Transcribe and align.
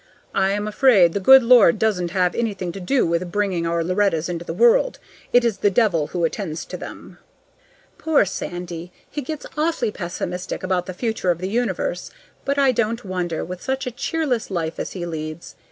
"I'm 0.33 0.67
afraid 0.67 1.13
the 1.13 1.19
good 1.19 1.43
Lord 1.43 1.77
doesn't 1.77 2.09
have 2.09 2.33
anything 2.33 2.71
to 2.71 2.79
do 2.79 3.05
with 3.05 3.31
bringing 3.31 3.67
our 3.67 3.83
Lorettas 3.83 4.29
into 4.29 4.43
the 4.43 4.51
world. 4.51 4.97
It 5.31 5.45
is 5.45 5.57
the 5.59 5.69
devil 5.69 6.07
who 6.07 6.23
attends 6.25 6.65
to 6.65 6.75
them." 6.77 7.19
Poor 7.99 8.25
Sandy! 8.25 8.91
He 9.07 9.21
gets 9.21 9.45
awfully 9.55 9.91
pessimistic 9.91 10.63
about 10.63 10.87
the 10.87 10.95
future 10.95 11.29
of 11.29 11.37
the 11.37 11.49
universe; 11.49 12.09
but 12.45 12.57
I 12.57 12.71
don't 12.71 13.05
wonder, 13.05 13.45
with 13.45 13.61
such 13.61 13.85
a 13.85 13.91
cheerless 13.91 14.49
life 14.49 14.79
as 14.79 14.93
he 14.93 15.05
leads. 15.05 15.53